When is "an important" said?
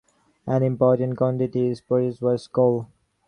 0.47-1.15